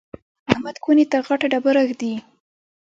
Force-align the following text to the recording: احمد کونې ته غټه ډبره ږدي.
احمد 0.51 0.75
کونې 0.83 1.05
ته 1.11 1.17
غټه 1.27 1.47
ډبره 1.53 1.81
ږدي. 1.89 2.13